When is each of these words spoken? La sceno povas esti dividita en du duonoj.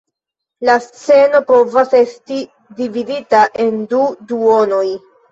La 0.67 0.75
sceno 0.83 1.41
povas 1.49 1.91
esti 1.99 2.39
dividita 2.79 3.41
en 3.65 3.77
du 3.91 3.99
duonoj. 4.33 4.87